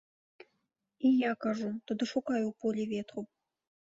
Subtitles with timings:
[1.09, 3.21] І я кажу, тады шукай у полі ветру.